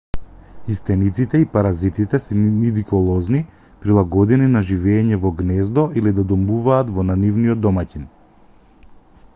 и 0.71 0.75
стениците 0.77 1.41
и 1.41 1.45
паразитите 1.55 2.19
се 2.27 2.37
нидиколозни 2.37 3.43
прилагодени 3.83 4.49
на 4.55 4.63
живеење 4.71 5.21
во 5.27 5.33
гнездо 5.43 5.85
или 6.03 6.17
да 6.21 6.27
домуваат 6.33 6.93
на 7.11 7.21
нивниот 7.27 7.65
домаќин 7.69 8.09